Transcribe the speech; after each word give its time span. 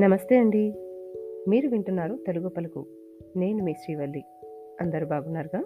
నమస్తే 0.00 0.38
అండి. 0.38 0.74
మీరు 1.48 1.68
వింటున్నారు 1.68 2.18
తెలుగు 2.26 2.48
పలుకు. 2.48 2.86
నేను 3.36 3.64
మీ 3.64 3.74
శ్రీవల్లి. 3.74 4.24
అందరూ 4.80 5.06
బాగున్నారుగా? 5.06 5.60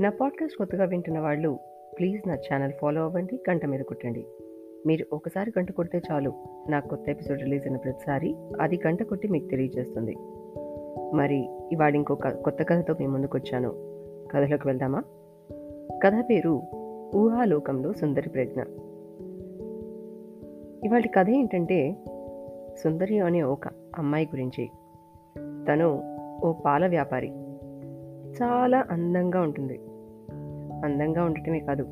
నా 0.00 0.10
పాడ్కాస్ట్ 0.10 0.56
కొత్తగా 0.56 0.84
వింటున్న 0.84 1.18
వాళ్ళు 1.18 1.58
ప్లీజ్ 1.98 2.28
నా 2.28 2.34
ఛానల్ 2.34 2.72
ఫాలో 2.72 3.02
అవ్వండి 3.02 3.38
గంట 3.50 3.66
మీద 3.66 3.80
కొట్టండి. 3.80 4.24
మీరు 4.86 5.06
ఒకసారి 5.12 5.52
గంట 5.58 5.72
కొడితే 5.72 6.00
చాలు. 6.10 6.32
నా 6.68 6.80
కొత్త 6.80 7.10
ఎపిసోడ్ 7.10 7.42
రిలీజ్ 7.42 7.66
అయిన 7.66 7.76
ప్రతిసారి 7.76 8.34
అది 8.60 8.80
గంట 8.86 9.02
కొట్టి 9.02 9.28
మీకు 9.28 9.46
తెలియజేస్తుంది. 9.46 10.16
మరి 11.16 11.48
ఇవాళ 11.72 11.94
ఇంకో 11.94 12.14
కొత్త 12.14 12.62
కథతో 12.62 12.94
మీ 13.00 13.06
ముందుకు 13.06 13.38
వచ్చాను. 13.38 13.70
కథలోకి 14.32 14.68
వెళ్దామా? 14.68 15.02
కథ 16.04 16.24
పేరు 16.30 16.60
ఊహాలోకంలో 17.16 17.92
సుందరి 17.92 18.28
ప్రజ్ఞ. 18.30 18.62
ఇవాళ 20.84 21.02
కథ 21.16 21.30
ఏంటంటే 21.30 21.96
సుందరి 22.82 23.18
అనే 23.18 23.42
ఒక 23.42 23.68
అమ్మాయి 23.98 24.28
గురించి. 24.34 24.70
తను 25.38 26.16
ఓ 26.44 26.52
పాల 26.52 26.86
వ్యాపారి. 26.86 27.28
చాలా 28.42 28.84
అందంగా 28.90 29.40
ఉంటుంది. 29.40 29.80
అందంగా 30.84 31.24
ఉండటమే 31.24 31.60
కాదు 31.60 31.86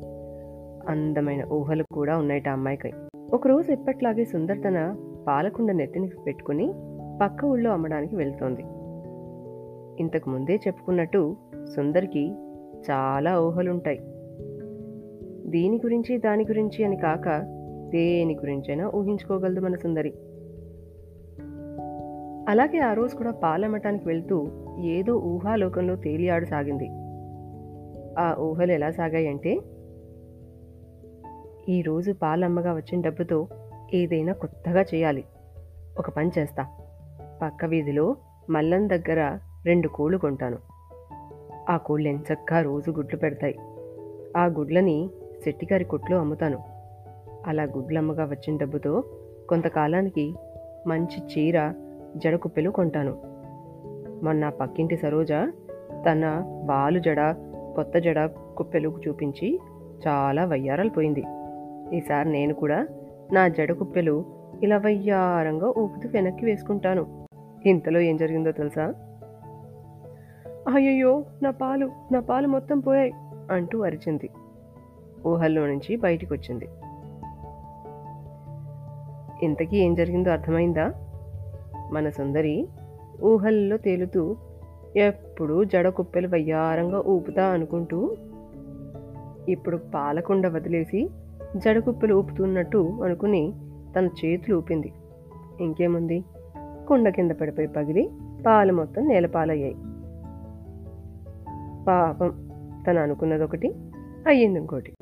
అందమైన 0.87 1.45
ఊహలు 1.53 1.83
కూడా 1.93 2.17
ఉన్నాయట 2.17 2.49
ఆ 2.49 2.51
అమ్మాయికి. 2.51 2.91
ఒకరోజు 3.33 3.71
ఎప్పట్లాగే 3.71 4.25
సుందర్ 4.25 4.57
తన 4.57 4.95
పాలకుండ 5.27 5.71
నెత్తిని 5.71 6.09
పెట్టుకుని 6.27 6.73
పక్క 7.21 7.45
ఊళ్ళో 7.45 7.71
అమ్మడానికి 7.71 8.15
వెళ్తోంది. 8.15 8.61
ఇంతకు 10.01 10.29
ముందే 10.29 10.55
చెప్పుకున్నట్టు 10.55 11.35
సుందరికి 11.75 12.33
చాలా 12.91 13.41
ఊహలుంటాయి. 13.41 13.99
దీని 15.49 15.77
గురించి 15.77 16.17
దాని 16.17 16.43
గురించి 16.43 16.83
అని 16.83 16.97
కాక 16.97 17.29
దేని 17.89 18.35
గురించైనా 18.35 18.91
ఊహించుకోగలదు 18.95 19.59
మన 19.59 19.75
సుందరి. 19.75 20.13
అలాగే 22.49 22.79
ఆ 22.79 22.93
రోజు 22.93 23.15
కూడా 23.15 23.31
పాలమ్మటానికి 23.31 24.07
వెళ్తూ 24.07 24.47
ఏదో 24.79 25.13
ఊహాలోకంలో 25.13 25.95
తేలియాడసాగింది 25.95 26.89
ఆ 28.19 28.35
ఊహలు 28.39 28.71
ఎలా 28.71 28.91
సాగాయంటే 28.91 29.59
ఈరోజు 31.69 32.11
పాలమ్మగా 32.11 32.73
వచ్చిన 32.73 33.01
డబ్బుతో 33.01 33.47
ఏదైనా 33.93 34.33
కొత్తగా 34.33 34.81
చేయాలి. 34.81 35.25
ఒక 35.99 36.09
పని 36.09 36.31
చేస్తా. 36.39 36.67
పక్క 37.41 37.65
వీధిలో 37.65 38.15
మల్లం 38.49 38.89
దగ్గర 38.89 39.39
రెండు 39.65 39.87
కోళ్ళు 39.87 40.17
కొంటాను. 40.17 40.57
ఆ 41.69 41.77
కోళ్ళు 41.77 42.09
ఎంచక్కా 42.09 42.61
రోజు 42.61 42.91
గుడ్లు 42.91 43.19
పెడతాయి. 43.19 43.59
ఆ 44.37 44.45
గుడ్లని 44.45 45.09
శెట్టిగారి 45.43 45.83
కొట్లో 45.83 46.17
అమ్ముతాను. 46.17 46.59
అలా 47.47 47.63
గుడ్లమ్మగా 47.63 48.25
వచ్చిన 48.25 48.57
డబ్బుతో 48.57 49.03
కొంతకాలానికి 49.49 50.35
మంచి 50.87 51.19
చీర 51.21 51.73
జడ 52.17 52.35
కుప్పెలు 52.35 52.69
కొంటాను. 52.69 53.17
మొన్న 54.23 54.49
పక్కింటి 54.49 54.97
సరోజ 54.97 55.31
తన 55.93 56.43
బాలు 56.65 56.99
జడ 56.99 57.31
కొత్త 57.75 57.97
జడ 57.97 58.25
కుప్పెలు 58.25 58.99
చూపించి 59.07 59.59
చాలా 60.07 60.45
వయ్యారాలు 60.45 60.89
పోయింది. 60.89 61.23
ఈసారి 61.93 62.31
నేను 62.31 62.53
కూడా 62.53 62.87
నా 63.33 63.47
జడ 63.47 63.71
కుప్పెలు 63.71 64.25
ఇలా 64.63 64.77
వయ్యారంగా 64.77 65.67
ఊపుతూ 65.67 66.09
వెనక్కి 66.09 66.45
వేసుకుంటాను. 66.45 67.27
ఇంతలో 67.65 67.99
ఏం 67.99 68.17
జరిగిందో 68.17 68.51
తెలుసా? 68.51 68.93
అయ్యయ్యో 70.73 71.25
నా 71.43 71.51
పాలు 71.51 71.91
నా 72.11 72.19
పాలు 72.19 72.47
మొత్తం 72.47 72.79
పోయాయి 72.79 73.11
అంటూ 73.51 73.83
అరిచింది. 73.83 74.29
ఊహల్లో 75.27 75.67
నుంచి 75.67 75.95
బయటికి 75.95 76.33
వచ్చింది 76.33 76.67
ఇంతకీ 79.45 79.77
ఏం 79.77 79.95
జరిగిందో 79.95 80.31
అర్థమైందా? 80.31 80.93
మన 81.91 82.09
సుందరి 82.09 82.67
ఊహల్లో 83.23 83.77
తేలుతూ 83.77 84.35
ఎప్పుడూ 84.95 85.63
జడ 85.63 85.89
కుప్పెలు 85.89 86.27
వయ్యారంగా 86.27 87.03
ఊపుతా 87.07 87.45
అనుకుంటూ 87.45 88.15
ఇప్పుడు 89.49 89.77
పాలకుండ 89.77 90.47
వదిలేసి 90.47 91.09
జడ 91.57 91.79
కుప్పెలు 91.79 92.15
ఊపుతున్నట్టు 92.15 92.99
అనుకుని 93.03 93.53
తన 93.97 94.05
చేతులు 94.05 94.55
ఊపింది. 94.55 94.93
ఇంకేముంది? 95.61 96.23
కుండ 96.87 97.09
కింద 97.09 97.31
పడిపోయి 97.31 97.67
పగిలి 97.67 98.09
పాలు 98.45 98.73
మొత్తం 98.73 99.07
నేలపాలయ్యాయి. 99.07 99.75
పాపం 101.87 102.49
తను 102.87 103.01
అనుకున్నది 103.01 103.43
ఒకటి 103.43 103.73
అయ్యింది 104.27 104.59
ఇంకోటి. 104.59 104.93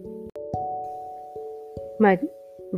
మరి 2.01 2.29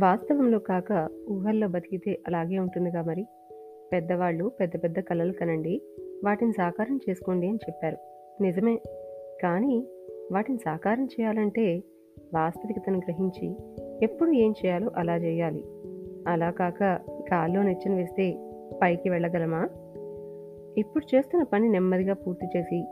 వాస్తవంలో 0.02 0.58
కాక 0.58 1.08
ఊహల్లో 1.30 1.68
బతికితే 1.68 2.20
అలాగే 2.26 2.58
ఉంటుందిగా 2.58 3.02
మరి? 3.02 3.26
పెద్దవాళ్ళు 3.92 4.52
పెద్ద 4.60 4.84
పెద్ద 4.84 5.00
కళలు 5.00 5.32
కనండి. 5.32 5.82
వాటిని 6.24 6.52
సాకారం 6.52 7.00
చేసుకోండి 7.10 7.46
అని 7.46 7.56
చెప్పారు. 7.56 7.96
నిజమే. 8.42 8.80
కానీ 9.42 9.86
వాటిని 10.32 10.58
సాకారం 10.58 11.04
చేయాలంటే 11.04 11.82
వాస్తవికతను 12.34 12.98
గ్రహించి 12.98 13.56
ఎప్పుడు 14.02 14.30
ఏం 14.30 14.54
చేయాలో 14.66 14.90
అలా 14.96 15.16
చేయాలి. 15.16 15.64
అలా 16.28 16.50
కాక 16.50 17.00
కాల్లో 17.30 17.62
నిచ్చెన 17.62 17.94
వేస్తే 17.94 18.38
పైకి 18.82 19.10
వెళ్ళగలమా? 19.10 19.68
ఇప్పుడు 20.78 21.16
చేస్తున్న 21.16 21.42
పని 21.42 21.68
నెమ్మదిగా 21.68 22.14
పూర్తి 22.14 22.58
చేసి 22.58 22.84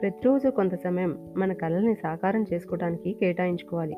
ప్రతిరోజు 0.00 0.48
కొంత 0.48 0.74
సమయం 0.74 1.34
మన 1.36 1.52
కళల్ని 1.52 1.94
సాకారం 1.94 2.44
చేసుకోవడానికి 2.52 3.12
కేటాయించుకోవాలి. 3.12 3.96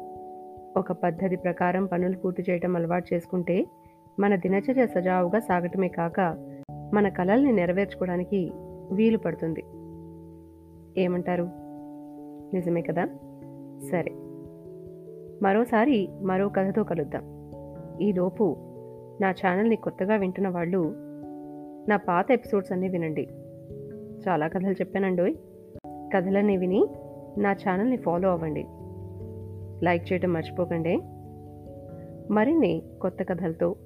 ఒక 0.77 0.93
పద్ధతి 0.93 1.37
ప్రకారం 1.37 1.87
పనులు 1.87 2.17
పూర్తి 2.17 2.45
చేయటం 2.51 2.77
అలవాటు 2.77 3.15
చేసుకుంటే 3.15 3.65
మన 4.21 4.37
దినచర్య 4.37 4.87
సజావుగా 4.87 5.39
సాగటమే 5.39 5.89
కాక 5.89 6.37
మన 6.95 7.09
కళల్ని 7.09 7.53
నెరవేర్చుకోవడానికి 7.53 8.53
వీలు 8.93 9.19
పడుతుంది. 9.19 9.65
ఏమంటారు? 11.01 11.51
నిజమే 12.55 12.83
కదా? 12.83 13.07
సరే. 13.93 14.13
మరోసారి 15.43 16.09
మరో 16.23 16.49
కథతో 16.49 16.85
కలుద్దాం. 16.85 17.23
ఈలోపు 18.01 18.57
నా 19.21 19.31
ఛానల్ని 19.31 19.77
కొత్తగా 19.77 20.17
వింటున్న 20.17 20.49
వాళ్ళు 20.49 20.95
నా 21.89 21.97
పాత 21.97 22.31
ఎపిసోడ్స్ 22.31 22.73
అన్నీ 22.73 22.89
వినండి. 22.89 23.29
చాలా 24.29 24.49
కథలు 24.49 24.73
చెప్పానండోయ్. 24.73 25.35
కథలన్నీ 25.87 26.57
విని 26.57 26.87
నా 27.39 27.53
ఛానల్ని 27.53 27.97
ఫాలో 27.97 28.31
అవ్వండి. 28.31 28.67
లైక్ 29.85 30.13
చేయడం 30.13 30.33
మర్చిపోకండి. 30.33 31.01
మరిన్ని 32.31 32.83
కొత్త 33.01 33.23
కథలతో 33.23 33.77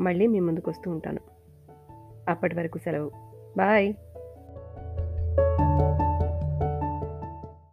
మళ్ళీ 0.00 0.26
మీ 0.26 0.40
ముందుకు 0.40 0.70
వస్తూ 0.70 0.90
ఉంటాను. 0.90 1.20
అప్పటి 2.28 2.54
వరకు 2.54 2.78
సెలవు. 2.78 3.10
బాయ్. 3.56 3.94